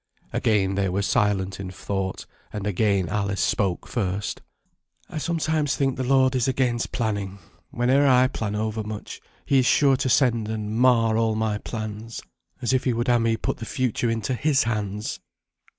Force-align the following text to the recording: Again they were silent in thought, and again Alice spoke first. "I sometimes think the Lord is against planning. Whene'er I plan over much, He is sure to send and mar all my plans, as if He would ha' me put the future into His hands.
Again 0.33 0.73
they 0.73 0.89
were 0.89 1.03
silent 1.03 1.59
in 1.59 1.69
thought, 1.69 2.25
and 2.51 2.65
again 2.65 3.07
Alice 3.07 3.39
spoke 3.39 3.87
first. 3.87 4.41
"I 5.11 5.19
sometimes 5.19 5.75
think 5.75 5.95
the 5.95 6.03
Lord 6.03 6.33
is 6.35 6.47
against 6.47 6.91
planning. 6.91 7.37
Whene'er 7.69 8.07
I 8.07 8.27
plan 8.27 8.55
over 8.55 8.81
much, 8.81 9.21
He 9.45 9.59
is 9.59 9.67
sure 9.67 9.97
to 9.97 10.09
send 10.09 10.47
and 10.49 10.75
mar 10.75 11.17
all 11.17 11.35
my 11.35 11.59
plans, 11.59 12.23
as 12.63 12.73
if 12.73 12.85
He 12.85 12.93
would 12.93 13.09
ha' 13.09 13.19
me 13.19 13.37
put 13.37 13.57
the 13.57 13.65
future 13.65 14.09
into 14.09 14.33
His 14.33 14.63
hands. 14.63 15.19